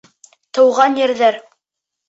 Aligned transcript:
Тыуған 0.59 0.97
ерҙәр! 1.03 1.39